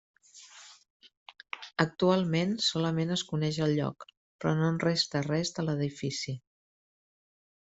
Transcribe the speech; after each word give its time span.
Actualment 1.85 2.55
solament 2.69 3.17
es 3.17 3.25
coneix 3.33 3.59
el 3.67 3.75
lloc, 3.81 4.09
però 4.45 4.55
no 4.61 4.71
en 4.73 4.81
resta 4.89 5.23
res 5.29 5.53
de 5.59 5.67
l'edifici. 5.69 6.37